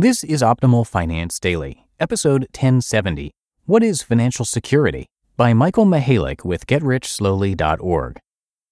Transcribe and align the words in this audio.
This 0.00 0.22
is 0.22 0.42
Optimal 0.42 0.86
Finance 0.86 1.40
Daily, 1.40 1.88
episode 1.98 2.42
1070 2.52 3.32
What 3.64 3.82
is 3.82 4.00
Financial 4.00 4.44
Security? 4.44 5.06
by 5.36 5.52
Michael 5.52 5.86
Mihalik 5.86 6.44
with 6.44 6.68
GetRichSlowly.org. 6.68 8.20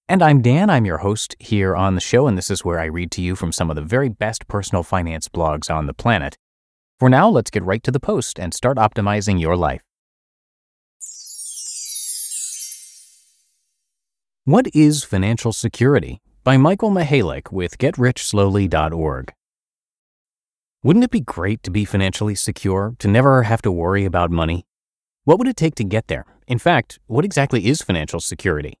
And 0.07 0.23
I'm 0.23 0.41
Dan, 0.41 0.69
I'm 0.69 0.85
your 0.85 0.99
host 0.99 1.35
here 1.37 1.75
on 1.75 1.95
the 1.95 1.99
show, 1.99 2.27
and 2.27 2.37
this 2.37 2.49
is 2.49 2.63
where 2.63 2.79
I 2.79 2.85
read 2.85 3.11
to 3.11 3.21
you 3.21 3.35
from 3.35 3.51
some 3.51 3.69
of 3.69 3.75
the 3.75 3.81
very 3.81 4.07
best 4.07 4.47
personal 4.47 4.83
finance 4.83 5.27
blogs 5.27 5.69
on 5.69 5.85
the 5.85 5.93
planet. 5.93 6.37
For 6.97 7.09
now, 7.09 7.27
let's 7.27 7.51
get 7.51 7.65
right 7.65 7.83
to 7.83 7.91
the 7.91 7.99
post 7.99 8.39
and 8.39 8.53
start 8.53 8.77
optimizing 8.77 9.37
your 9.37 9.57
life. 9.57 9.81
What 14.45 14.67
is 14.73 15.03
Financial 15.03 15.51
Security? 15.51 16.21
by 16.45 16.55
Michael 16.55 16.91
Mihalik 16.91 17.51
with 17.51 17.77
GetRichSlowly.org. 17.77 19.33
Wouldn't 20.83 21.05
it 21.05 21.09
be 21.09 21.21
great 21.21 21.63
to 21.63 21.71
be 21.71 21.85
financially 21.85 22.35
secure, 22.35 22.95
to 22.99 23.07
never 23.07 23.43
have 23.43 23.63
to 23.63 23.71
worry 23.71 24.05
about 24.05 24.29
money? 24.29 24.67
What 25.23 25.39
would 25.39 25.47
it 25.47 25.57
take 25.57 25.73
to 25.75 25.83
get 25.83 26.05
there? 26.05 26.25
In 26.47 26.59
fact, 26.59 26.99
what 27.07 27.25
exactly 27.25 27.65
is 27.65 27.81
financial 27.81 28.19
security? 28.19 28.75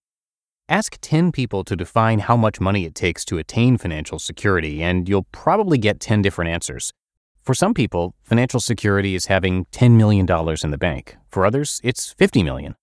Ask 0.69 0.99
10 1.01 1.31
people 1.31 1.63
to 1.63 1.75
define 1.75 2.19
how 2.19 2.37
much 2.37 2.59
money 2.59 2.85
it 2.85 2.93
takes 2.93 3.25
to 3.25 3.39
attain 3.39 3.79
financial 3.79 4.19
security, 4.19 4.83
and 4.83 5.09
you'll 5.09 5.27
probably 5.31 5.79
get 5.79 5.99
10 5.99 6.21
different 6.21 6.51
answers. 6.51 6.93
For 7.41 7.55
some 7.55 7.73
people, 7.73 8.13
financial 8.21 8.59
security 8.59 9.15
is 9.15 9.25
having 9.25 9.65
$10 9.71 9.97
million 9.97 10.27
in 10.63 10.71
the 10.71 10.77
bank. 10.77 11.17
For 11.31 11.47
others, 11.47 11.81
it's 11.83 12.13
50 12.13 12.43
million. 12.43 12.75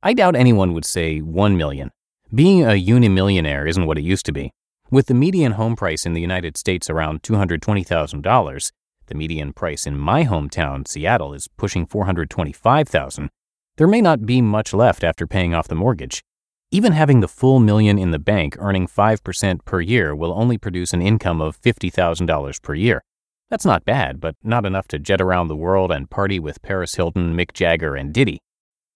I 0.00 0.14
doubt 0.14 0.36
anyone 0.36 0.74
would 0.74 0.84
say 0.84 1.18
1 1.18 1.56
million. 1.56 1.90
Being 2.32 2.62
a 2.62 2.80
unimillionaire 2.80 3.68
isn't 3.68 3.86
what 3.86 3.98
it 3.98 4.04
used 4.04 4.26
to 4.26 4.32
be. 4.32 4.52
With 4.92 5.06
the 5.06 5.14
median 5.14 5.52
home 5.52 5.76
price 5.76 6.04
in 6.04 6.14
the 6.14 6.20
United 6.20 6.56
States 6.56 6.90
around 6.90 7.22
$220,000, 7.22 8.72
the 9.06 9.14
median 9.14 9.52
price 9.52 9.86
in 9.86 9.96
my 9.96 10.24
hometown, 10.24 10.88
Seattle, 10.88 11.32
is 11.32 11.46
pushing 11.46 11.86
$425,000. 11.86 13.28
There 13.76 13.86
may 13.86 14.00
not 14.00 14.26
be 14.26 14.42
much 14.42 14.74
left 14.74 15.04
after 15.04 15.28
paying 15.28 15.54
off 15.54 15.68
the 15.68 15.76
mortgage. 15.76 16.24
Even 16.72 16.90
having 16.90 17.20
the 17.20 17.28
full 17.28 17.60
million 17.60 18.00
in 18.00 18.10
the 18.10 18.18
bank 18.18 18.56
earning 18.58 18.88
5% 18.88 19.64
per 19.64 19.80
year 19.80 20.12
will 20.12 20.32
only 20.32 20.58
produce 20.58 20.92
an 20.92 21.02
income 21.02 21.40
of 21.40 21.60
$50,000 21.60 22.60
per 22.60 22.74
year. 22.74 23.04
That's 23.48 23.64
not 23.64 23.84
bad, 23.84 24.20
but 24.20 24.34
not 24.42 24.66
enough 24.66 24.88
to 24.88 24.98
jet 24.98 25.20
around 25.20 25.46
the 25.46 25.56
world 25.56 25.92
and 25.92 26.10
party 26.10 26.40
with 26.40 26.62
Paris 26.62 26.96
Hilton, 26.96 27.36
Mick 27.36 27.52
Jagger, 27.52 27.94
and 27.94 28.12
Diddy. 28.12 28.40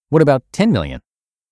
What 0.08 0.22
about 0.22 0.42
10 0.50 0.72
million? 0.72 1.02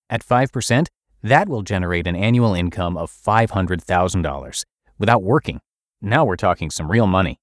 At 0.09 0.21
5%, 0.25 0.87
that 1.23 1.47
will 1.47 1.61
generate 1.61 2.05
an 2.05 2.15
annual 2.15 2.53
income 2.53 2.97
of 2.97 3.09
$500,000 3.11 4.65
without 4.99 5.23
working. 5.23 5.59
Now 6.01 6.25
we're 6.25 6.35
talking 6.35 6.69
some 6.69 6.91
real 6.91 7.07
money. 7.07 7.39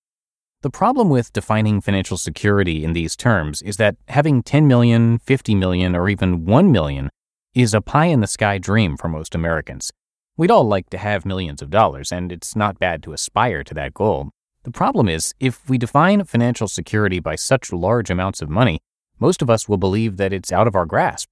The 0.62 0.70
problem 0.70 1.08
with 1.08 1.32
defining 1.32 1.80
financial 1.80 2.18
security 2.18 2.84
in 2.84 2.92
these 2.92 3.16
terms 3.16 3.62
is 3.62 3.78
that 3.78 3.96
having 4.08 4.42
10 4.42 4.68
million, 4.68 5.18
50 5.18 5.54
million, 5.54 5.96
or 5.96 6.10
even 6.10 6.44
1 6.44 6.70
million 6.70 7.08
is 7.54 7.72
a 7.72 7.80
pie 7.80 8.06
in 8.06 8.20
the 8.20 8.26
sky 8.26 8.58
dream 8.58 8.98
for 8.98 9.08
most 9.08 9.34
Americans. 9.34 9.90
We'd 10.36 10.50
all 10.50 10.64
like 10.64 10.90
to 10.90 10.98
have 10.98 11.24
millions 11.24 11.62
of 11.62 11.70
dollars, 11.70 12.12
and 12.12 12.30
it's 12.30 12.54
not 12.54 12.78
bad 12.78 13.02
to 13.04 13.14
aspire 13.14 13.64
to 13.64 13.74
that 13.74 13.94
goal. 13.94 14.30
The 14.64 14.70
problem 14.70 15.08
is, 15.08 15.34
if 15.40 15.66
we 15.70 15.78
define 15.78 16.22
financial 16.24 16.68
security 16.68 17.18
by 17.18 17.36
such 17.36 17.72
large 17.72 18.10
amounts 18.10 18.42
of 18.42 18.50
money, 18.50 18.80
most 19.18 19.40
of 19.40 19.48
us 19.48 19.66
will 19.66 19.78
believe 19.78 20.18
that 20.18 20.34
it's 20.34 20.52
out 20.52 20.66
of 20.66 20.74
our 20.74 20.84
grasp. 20.84 21.30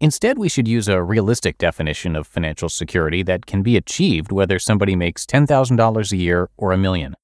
Instead, 0.00 0.38
we 0.38 0.48
should 0.48 0.66
use 0.66 0.88
a 0.88 1.02
realistic 1.02 1.56
definition 1.56 2.16
of 2.16 2.26
financial 2.26 2.68
security 2.68 3.22
that 3.22 3.46
can 3.46 3.62
be 3.62 3.76
achieved 3.76 4.32
whether 4.32 4.58
somebody 4.58 4.96
makes 4.96 5.24
$10,000 5.24 6.12
a 6.12 6.16
year 6.16 6.50
or 6.56 6.72
a 6.72 6.76
million. 6.76 7.14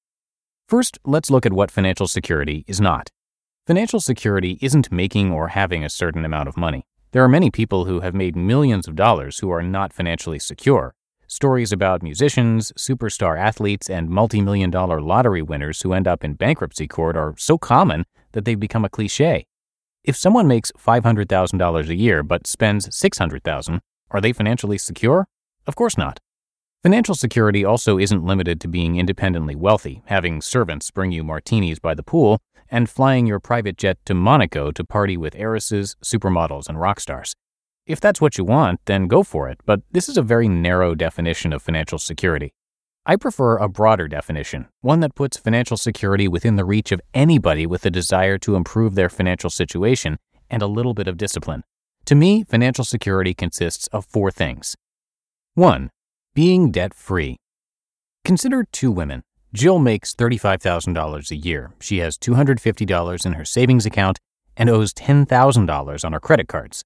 First, 0.67 0.97
let's 1.05 1.29
look 1.29 1.45
at 1.45 1.53
what 1.53 1.69
financial 1.69 2.07
security 2.07 2.63
is 2.67 2.79
not. 2.79 3.09
Financial 3.67 3.99
security 3.99 4.57
isn't 4.61 4.91
making 4.91 5.31
or 5.31 5.49
having 5.49 5.83
a 5.83 5.89
certain 5.89 6.23
amount 6.23 6.47
of 6.47 6.57
money. 6.57 6.85
There 7.11 7.23
are 7.23 7.27
many 7.27 7.51
people 7.51 7.85
who 7.85 7.99
have 7.99 8.15
made 8.15 8.37
millions 8.37 8.87
of 8.87 8.95
dollars 8.95 9.39
who 9.39 9.51
are 9.51 9.61
not 9.61 9.91
financially 9.91 10.39
secure. 10.39 10.95
Stories 11.27 11.71
about 11.73 12.01
musicians, 12.01 12.71
superstar 12.77 13.37
athletes, 13.37 13.89
and 13.89 14.09
multi 14.09 14.41
million 14.41 14.69
dollar 14.69 15.01
lottery 15.01 15.41
winners 15.41 15.81
who 15.81 15.93
end 15.93 16.07
up 16.07 16.23
in 16.23 16.33
bankruptcy 16.33 16.87
court 16.87 17.17
are 17.17 17.35
so 17.37 17.57
common 17.57 18.05
that 18.31 18.45
they've 18.45 18.59
become 18.59 18.85
a 18.85 18.89
cliche. 18.89 19.45
If 20.03 20.15
someone 20.15 20.47
makes 20.47 20.71
$500,000 20.71 21.87
a 21.87 21.95
year 21.95 22.23
but 22.23 22.47
spends 22.47 22.95
600,000, 22.95 23.81
are 24.09 24.19
they 24.19 24.33
financially 24.33 24.79
secure? 24.79 25.27
Of 25.67 25.75
course 25.75 25.95
not. 25.95 26.19
Financial 26.81 27.13
security 27.13 27.63
also 27.63 27.99
isn't 27.99 28.25
limited 28.25 28.59
to 28.61 28.67
being 28.67 28.95
independently 28.95 29.53
wealthy, 29.53 30.01
having 30.05 30.41
servants 30.41 30.89
bring 30.89 31.11
you 31.11 31.23
martinis 31.23 31.77
by 31.77 31.93
the 31.93 32.01
pool, 32.01 32.39
and 32.71 32.89
flying 32.89 33.27
your 33.27 33.39
private 33.39 33.77
jet 33.77 33.99
to 34.05 34.15
Monaco 34.15 34.71
to 34.71 34.83
party 34.83 35.17
with 35.17 35.35
heiresses, 35.35 35.95
supermodels, 36.03 36.67
and 36.67 36.79
rock 36.79 36.99
stars. 36.99 37.35
If 37.85 38.01
that's 38.01 38.19
what 38.19 38.39
you 38.39 38.43
want, 38.43 38.79
then 38.85 39.07
go 39.07 39.21
for 39.21 39.49
it, 39.49 39.59
but 39.67 39.81
this 39.91 40.09
is 40.09 40.17
a 40.17 40.23
very 40.23 40.47
narrow 40.47 40.95
definition 40.95 41.53
of 41.53 41.61
financial 41.61 41.99
security. 41.99 42.55
I 43.03 43.15
prefer 43.15 43.57
a 43.57 43.67
broader 43.67 44.07
definition, 44.07 44.67
one 44.81 44.99
that 44.99 45.15
puts 45.15 45.35
financial 45.35 45.75
security 45.75 46.27
within 46.27 46.55
the 46.55 46.65
reach 46.65 46.91
of 46.91 47.01
anybody 47.15 47.65
with 47.65 47.83
a 47.83 47.89
desire 47.89 48.37
to 48.37 48.55
improve 48.55 48.93
their 48.93 49.09
financial 49.09 49.49
situation 49.49 50.19
and 50.51 50.61
a 50.61 50.67
little 50.67 50.93
bit 50.93 51.07
of 51.07 51.17
discipline. 51.17 51.63
To 52.05 52.13
me, 52.13 52.43
financial 52.43 52.85
security 52.85 53.33
consists 53.33 53.87
of 53.87 54.05
four 54.05 54.29
things. 54.29 54.75
1. 55.55 55.89
Being 56.35 56.69
debt 56.69 56.93
free. 56.93 57.37
Consider 58.23 58.65
two 58.71 58.91
women. 58.91 59.23
Jill 59.51 59.79
makes 59.79 60.13
$35,000 60.13 61.31
a 61.31 61.35
year. 61.35 61.71
She 61.79 61.97
has 61.97 62.19
$250 62.19 63.25
in 63.25 63.33
her 63.33 63.45
savings 63.45 63.87
account 63.87 64.19
and 64.55 64.69
owes 64.69 64.93
$10,000 64.93 66.05
on 66.05 66.13
her 66.13 66.19
credit 66.19 66.47
cards. 66.47 66.83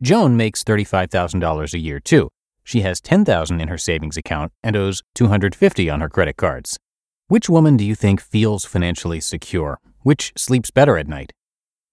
Joan 0.00 0.34
makes 0.34 0.64
$35,000 0.64 1.74
a 1.74 1.78
year 1.78 2.00
too. 2.00 2.30
She 2.68 2.82
has 2.82 3.00
10,000 3.00 3.62
in 3.62 3.68
her 3.68 3.78
savings 3.78 4.18
account 4.18 4.52
and 4.62 4.76
owes 4.76 5.02
250 5.14 5.88
on 5.88 6.02
her 6.02 6.10
credit 6.10 6.36
cards. 6.36 6.78
Which 7.26 7.48
woman 7.48 7.78
do 7.78 7.84
you 7.84 7.94
think 7.94 8.20
feels 8.20 8.66
financially 8.66 9.20
secure? 9.20 9.80
Which 10.02 10.34
sleeps 10.36 10.70
better 10.70 10.98
at 10.98 11.08
night? 11.08 11.32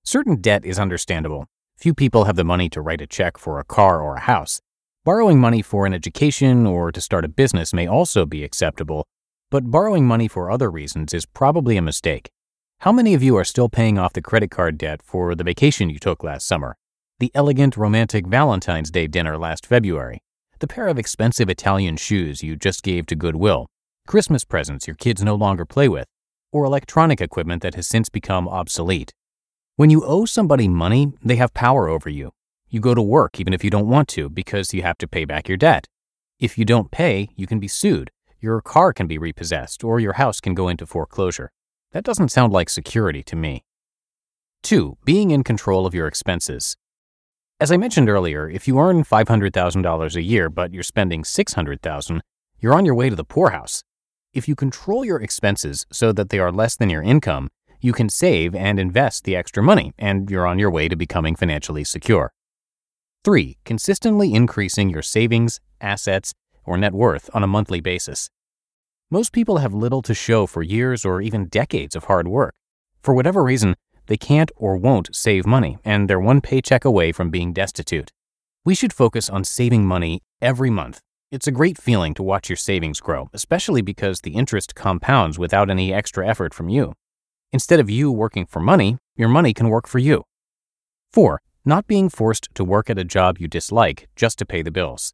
Certain 0.04 0.42
debt 0.42 0.66
is 0.66 0.78
understandable. 0.78 1.46
Few 1.78 1.94
people 1.94 2.26
have 2.26 2.36
the 2.36 2.44
money 2.44 2.68
to 2.68 2.82
write 2.82 3.00
a 3.00 3.08
check 3.08 3.38
for 3.38 3.58
a 3.58 3.64
car 3.64 4.02
or 4.02 4.18
a 4.18 4.28
house. 4.28 4.60
Borrowing 5.06 5.40
money 5.40 5.62
for 5.62 5.86
an 5.86 5.94
education 5.94 6.66
or 6.66 6.92
to 6.92 7.00
start 7.00 7.24
a 7.24 7.30
business 7.30 7.74
may 7.74 7.88
also 7.88 8.26
be 8.26 8.44
acceptable, 8.44 9.08
but 9.50 9.72
borrowing 9.72 10.06
money 10.06 10.28
for 10.28 10.52
other 10.52 10.70
reasons 10.70 11.14
is 11.14 11.26
probably 11.26 11.78
a 11.78 11.82
mistake. 11.82 12.30
How 12.80 12.92
many 12.92 13.14
of 13.14 13.24
you 13.24 13.38
are 13.38 13.46
still 13.46 13.70
paying 13.70 13.98
off 13.98 14.12
the 14.12 14.22
credit 14.22 14.52
card 14.52 14.78
debt 14.78 15.02
for 15.02 15.36
the 15.36 15.46
vacation 15.46 15.90
you 15.90 16.00
took 16.00 16.22
last 16.22 16.46
summer? 16.46 16.76
The 17.20 17.32
elegant 17.34 17.78
romantic 17.78 18.28
Valentine's 18.28 18.92
Day 18.92 19.08
dinner 19.08 19.38
last 19.38 19.66
February? 19.66 20.20
The 20.60 20.68
pair 20.68 20.88
of 20.88 20.98
expensive 20.98 21.50
Italian 21.50 21.98
shoes 21.98 22.44
you 22.44 22.56
just 22.56 22.84
gave 22.84 23.06
to 23.08 23.16
Goodwill, 23.16 23.68
Christmas 24.08 24.44
presents 24.44 24.88
your 24.88 24.96
kids 24.96 25.24
no 25.24 25.36
longer 25.36 25.66
play 25.66 25.88
with, 25.88 26.08
or 26.52 26.64
electronic 26.64 27.20
equipment 27.20 27.62
that 27.64 27.76
has 27.76 27.88
since 27.88 28.10
become 28.10 28.48
obsolete. 28.48 29.14
When 29.76 29.90
you 29.90 30.06
owe 30.06 30.26
somebody 30.26 30.68
money, 30.68 31.14
they 31.24 31.36
have 31.36 31.54
power 31.54 31.90
over 31.90 32.10
you. 32.10 32.32
You 32.70 32.80
go 32.80 32.94
to 32.94 33.02
work 33.02 33.40
even 33.40 33.54
if 33.54 33.64
you 33.64 33.70
don't 33.70 33.90
want 33.90 34.08
to 34.10 34.30
because 34.30 34.74
you 34.74 34.82
have 34.82 34.98
to 35.00 35.08
pay 35.08 35.26
back 35.26 35.48
your 35.48 35.58
debt. 35.58 35.88
If 36.40 36.58
you 36.58 36.66
don't 36.66 36.92
pay, 36.92 37.30
you 37.36 37.48
can 37.48 37.60
be 37.60 37.68
sued, 37.68 38.12
your 38.40 38.62
car 38.62 38.94
can 38.94 39.08
be 39.08 39.18
repossessed, 39.18 39.84
or 39.84 40.00
your 40.00 40.14
house 40.14 40.40
can 40.40 40.54
go 40.54 40.68
into 40.68 40.86
foreclosure. 40.86 41.52
That 41.92 42.04
doesn't 42.04 42.30
sound 42.30 42.54
like 42.54 42.70
security 42.70 43.24
to 43.24 43.36
me. 43.36 43.64
2. 44.64 44.98
Being 45.06 45.32
in 45.32 45.44
control 45.44 45.86
of 45.86 45.94
your 45.94 46.08
expenses. 46.08 46.76
As 47.66 47.72
I 47.72 47.78
mentioned 47.78 48.10
earlier, 48.10 48.48
if 48.48 48.68
you 48.68 48.78
earn 48.78 49.04
$500,000 49.04 50.16
a 50.16 50.22
year 50.22 50.52
but 50.52 50.72
you're 50.72 50.84
spending 50.84 51.24
600,000, 51.24 52.22
you're 52.60 52.76
on 52.76 52.86
your 52.86 52.94
way 52.94 53.10
to 53.10 53.16
the 53.16 53.24
poorhouse. 53.24 53.84
If 54.34 54.48
you 54.48 54.54
control 54.54 55.04
your 55.04 55.20
expenses 55.20 55.88
so 55.92 56.12
that 56.12 56.30
they 56.30 56.38
are 56.38 56.52
less 56.52 56.76
than 56.76 56.92
your 56.92 57.02
income, 57.02 57.50
you 57.82 57.92
can 57.92 58.08
save 58.08 58.54
and 58.54 58.78
invest 58.78 59.24
the 59.24 59.36
extra 59.36 59.64
money, 59.64 59.94
and 59.98 60.30
you're 60.30 60.46
on 60.46 60.60
your 60.60 60.70
way 60.70 60.88
to 60.88 60.96
becoming 60.96 61.36
financially 61.36 61.84
secure. 61.84 62.34
3. 63.24 63.58
Consistently 63.66 64.36
increasing 64.36 64.92
your 64.92 65.02
savings, 65.02 65.60
assets, 65.82 66.36
or 66.66 66.78
net 66.78 66.94
worth 66.94 67.32
on 67.34 67.42
a 67.42 67.48
monthly 67.48 67.82
basis. 67.82 68.30
Most 69.10 69.34
people 69.34 69.58
have 69.58 69.74
little 69.74 70.04
to 70.04 70.14
show 70.14 70.46
for 70.46 70.62
years 70.62 71.04
or 71.04 71.20
even 71.20 71.48
decades 71.48 71.96
of 71.96 72.04
hard 72.04 72.28
work. 72.28 72.54
For 73.02 73.16
whatever 73.16 73.44
reason, 73.44 73.74
they 74.08 74.18
can't 74.18 74.52
or 74.56 74.78
won't 74.78 75.16
save 75.16 75.46
money, 75.46 75.78
and 75.84 76.10
they're 76.10 76.20
one 76.20 76.42
paycheck 76.42 76.86
away 76.86 77.12
from 77.12 77.30
being 77.30 77.54
destitute. 77.54 78.12
We 78.64 78.76
should 78.76 78.94
focus 78.94 79.30
on 79.30 79.44
saving 79.44 79.86
money 79.86 80.22
every 80.42 80.70
month. 80.70 81.02
It's 81.32 81.48
a 81.48 81.52
great 81.52 81.78
feeling 81.78 82.14
to 82.16 82.24
watch 82.24 82.50
your 82.50 82.56
savings 82.56 83.00
grow, 83.00 83.30
especially 83.34 83.82
because 83.82 84.22
the 84.22 84.36
interest 84.36 84.76
compounds 84.76 85.38
without 85.38 85.70
any 85.70 85.94
extra 85.94 86.28
effort 86.28 86.54
from 86.54 86.70
you. 86.70 86.94
Instead 87.52 87.80
of 87.80 87.90
you 87.90 88.12
working 88.12 88.46
for 88.46 88.60
money, 88.60 88.98
your 89.16 89.30
money 89.30 89.54
can 89.54 89.70
work 89.70 89.88
for 89.88 90.00
you. 90.00 90.24
4. 91.14 91.42
Not 91.64 91.88
being 91.88 92.10
forced 92.10 92.50
to 92.56 92.64
work 92.64 92.90
at 92.90 93.00
a 93.00 93.04
job 93.04 93.38
you 93.40 93.48
dislike 93.48 94.08
just 94.16 94.38
to 94.40 94.46
pay 94.46 94.62
the 94.62 94.72
bills. 94.72 95.14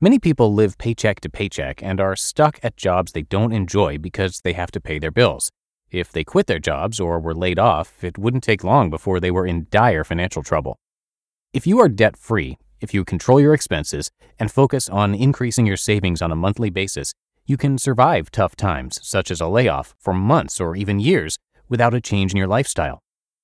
Many 0.00 0.18
people 0.18 0.54
live 0.54 0.78
paycheck 0.78 1.20
to 1.20 1.28
paycheck 1.28 1.82
and 1.82 2.00
are 2.00 2.16
stuck 2.16 2.58
at 2.62 2.76
jobs 2.76 3.12
they 3.12 3.22
don't 3.22 3.52
enjoy 3.52 3.98
because 3.98 4.40
they 4.40 4.54
have 4.54 4.70
to 4.70 4.80
pay 4.80 4.98
their 4.98 5.10
bills. 5.10 5.50
If 5.90 6.12
they 6.12 6.22
quit 6.22 6.46
their 6.46 6.60
jobs 6.60 7.00
or 7.00 7.18
were 7.18 7.34
laid 7.34 7.58
off, 7.58 8.04
it 8.04 8.16
wouldn't 8.16 8.44
take 8.44 8.62
long 8.62 8.90
before 8.90 9.18
they 9.18 9.30
were 9.30 9.46
in 9.46 9.66
dire 9.70 10.04
financial 10.04 10.42
trouble. 10.42 10.78
If 11.52 11.66
you 11.66 11.80
are 11.80 11.88
debt 11.88 12.16
free, 12.16 12.58
if 12.80 12.94
you 12.94 13.04
control 13.04 13.40
your 13.40 13.54
expenses 13.54 14.10
and 14.38 14.52
focus 14.52 14.88
on 14.88 15.14
increasing 15.14 15.66
your 15.66 15.76
savings 15.76 16.22
on 16.22 16.30
a 16.30 16.36
monthly 16.36 16.70
basis, 16.70 17.12
you 17.44 17.56
can 17.56 17.76
survive 17.76 18.30
tough 18.30 18.54
times, 18.54 19.00
such 19.02 19.32
as 19.32 19.40
a 19.40 19.48
layoff, 19.48 19.96
for 19.98 20.14
months 20.14 20.60
or 20.60 20.76
even 20.76 21.00
years 21.00 21.36
without 21.68 21.94
a 21.94 22.00
change 22.00 22.32
in 22.32 22.38
your 22.38 22.46
lifestyle. 22.46 23.00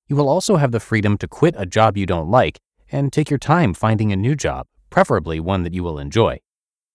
You 0.07 0.15
will 0.15 0.29
also 0.29 0.55
have 0.57 0.71
the 0.71 0.79
freedom 0.79 1.19
to 1.19 1.27
quit 1.27 1.57
a 1.59 1.67
job 1.67 1.97
you 1.97 2.07
don't 2.07 2.31
like 2.31 2.59
and 2.93 3.13
take 3.13 3.29
your 3.29 3.41
time 3.41 3.75
finding 3.75 4.13
a 4.13 4.17
new 4.17 4.37
job, 4.37 4.67
preferably 4.89 5.41
one 5.41 5.65
that 5.65 5.75
you 5.75 5.83
will 5.83 5.99
enjoy. 5.99 6.39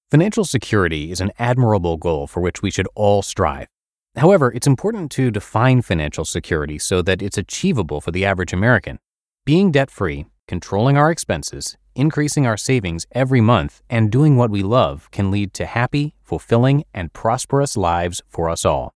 Financial 0.09 0.45
security 0.45 1.12
is 1.12 1.19
an 1.19 1.31
admirable 1.38 1.98
goal 1.98 2.25
for 2.25 2.39
which 2.39 2.62
we 2.62 2.71
should 2.71 2.88
all 2.95 3.21
strive. 3.21 3.68
However, 4.15 4.51
it's 4.51 4.67
important 4.67 5.09
to 5.11 5.31
define 5.31 5.81
financial 5.81 6.25
security 6.25 6.77
so 6.77 7.01
that 7.01 7.21
it's 7.21 7.37
achievable 7.37 8.01
for 8.01 8.11
the 8.11 8.25
average 8.25 8.51
American. 8.53 8.99
Being 9.45 9.71
debt 9.71 9.89
free, 9.89 10.25
controlling 10.47 10.97
our 10.97 11.09
expenses, 11.09 11.77
increasing 11.95 12.45
our 12.45 12.57
savings 12.57 13.05
every 13.13 13.41
month, 13.41 13.81
and 13.89 14.11
doing 14.11 14.35
what 14.35 14.51
we 14.51 14.63
love 14.63 15.09
can 15.11 15.31
lead 15.31 15.53
to 15.53 15.65
happy, 15.65 16.13
fulfilling, 16.21 16.83
and 16.93 17.13
prosperous 17.13 17.77
lives 17.77 18.21
for 18.27 18.49
us 18.49 18.65
all. 18.65 18.91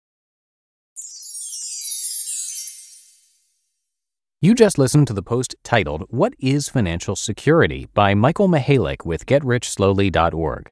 You 4.40 4.54
just 4.54 4.76
listened 4.76 5.06
to 5.06 5.12
the 5.12 5.22
post 5.22 5.54
titled, 5.62 6.04
What 6.08 6.32
is 6.40 6.68
Financial 6.68 7.14
Security? 7.14 7.86
by 7.94 8.14
Michael 8.14 8.48
Mihalik 8.48 9.04
with 9.04 9.24
GetRichSlowly.org. 9.24 10.68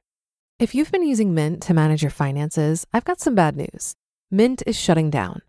If 0.59 0.75
you've 0.75 0.91
been 0.91 1.07
using 1.07 1.33
Mint 1.33 1.61
to 1.63 1.73
manage 1.73 2.01
your 2.03 2.11
finances, 2.11 2.85
I've 2.93 3.05
got 3.05 3.21
some 3.21 3.33
bad 3.33 3.55
news. 3.55 3.95
Mint 4.33 4.63
is 4.65 4.79
shutting 4.79 5.09
down. 5.09 5.41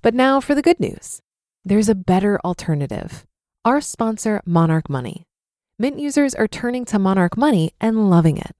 But 0.00 0.14
now 0.14 0.40
for 0.40 0.54
the 0.54 0.62
good 0.62 0.80
news 0.80 1.20
there's 1.62 1.90
a 1.90 1.94
better 1.94 2.40
alternative. 2.42 3.26
Our 3.66 3.82
sponsor, 3.82 4.40
Monarch 4.46 4.88
Money. 4.88 5.26
Mint 5.78 5.98
users 5.98 6.34
are 6.34 6.48
turning 6.48 6.86
to 6.86 6.98
Monarch 6.98 7.36
Money 7.36 7.74
and 7.82 8.08
loving 8.08 8.38
it. 8.38 8.52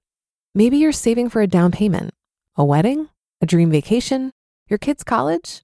Maybe 0.53 0.77
you're 0.77 0.91
saving 0.91 1.29
for 1.29 1.41
a 1.41 1.47
down 1.47 1.71
payment, 1.71 2.13
a 2.55 2.63
wedding, 2.63 3.09
a 3.41 3.47
dream 3.47 3.71
vacation, 3.71 4.29
your 4.69 4.77
kids' 4.77 5.03
college. 5.03 5.63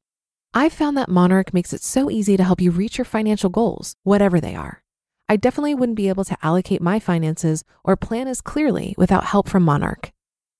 I've 0.52 0.74
found 0.74 0.98
that 0.98 1.10
Monarch 1.10 1.54
makes 1.54 1.72
it 1.72 1.84
so 1.84 2.10
easy 2.10 2.38
to 2.38 2.44
help 2.44 2.60
you 2.60 2.72
reach 2.72 2.98
your 2.98 3.06
financial 3.06 3.52
goals, 3.52 3.96
whatever 4.02 4.42
they 4.42 4.56
are. 4.56 4.82
I 5.30 5.36
definitely 5.36 5.76
wouldn't 5.76 5.96
be 5.96 6.10
able 6.10 6.26
to 6.26 6.38
allocate 6.42 6.82
my 6.82 7.00
finances 7.00 7.64
or 7.84 7.96
plan 7.96 8.28
as 8.28 8.42
clearly 8.42 8.96
without 8.98 9.26
help 9.26 9.48
from 9.48 9.62
Monarch. 9.62 10.12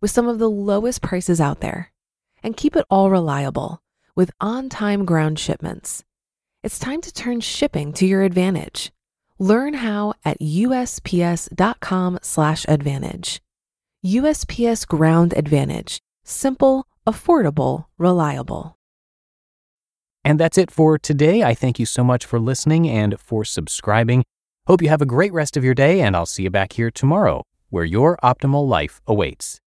with 0.00 0.10
some 0.10 0.28
of 0.28 0.38
the 0.38 0.50
lowest 0.50 1.02
prices 1.02 1.40
out 1.40 1.60
there. 1.60 1.92
And 2.42 2.56
keep 2.56 2.76
it 2.76 2.86
all 2.90 3.10
reliable 3.10 3.82
with 4.16 4.30
on 4.40 4.68
time 4.68 5.04
ground 5.04 5.38
shipments. 5.38 6.04
It's 6.62 6.78
time 6.78 7.00
to 7.02 7.12
turn 7.12 7.40
shipping 7.40 7.92
to 7.94 8.06
your 8.06 8.22
advantage. 8.22 8.92
Learn 9.38 9.74
how 9.74 10.14
at 10.24 10.40
USPS.com/slash 10.40 12.64
advantage. 12.68 13.40
USPS 14.04 14.86
Ground 14.86 15.34
Advantage. 15.36 16.00
Simple, 16.24 16.86
affordable, 17.06 17.86
reliable. 17.98 18.76
And 20.24 20.38
that's 20.38 20.58
it 20.58 20.70
for 20.70 20.98
today. 20.98 21.42
I 21.42 21.54
thank 21.54 21.78
you 21.78 21.86
so 21.86 22.04
much 22.04 22.24
for 22.24 22.38
listening 22.38 22.88
and 22.88 23.18
for 23.20 23.44
subscribing. 23.44 24.24
Hope 24.66 24.82
you 24.82 24.88
have 24.88 25.02
a 25.02 25.06
great 25.06 25.32
rest 25.32 25.56
of 25.56 25.64
your 25.64 25.74
day, 25.74 26.00
and 26.00 26.14
I'll 26.14 26.26
see 26.26 26.44
you 26.44 26.50
back 26.50 26.74
here 26.74 26.90
tomorrow, 26.90 27.42
where 27.70 27.84
your 27.84 28.18
optimal 28.22 28.68
life 28.68 29.00
awaits. 29.06 29.60